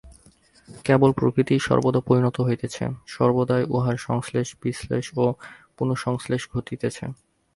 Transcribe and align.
কেবল 0.85 1.09
প্রকৃতিই 1.11 1.61
সর্বদা 1.67 2.01
পরিণত 2.07 2.37
হইতেছে, 2.41 2.83
সর্বদাই 3.07 3.63
উহার 3.69 3.97
সংশ্লেষ, 3.99 4.47
বিশ্লেষ 4.63 5.05
ও 5.17 5.25
পুনঃসংশ্লেষ 5.77 6.41
ঘটিতেছে। 6.53 7.05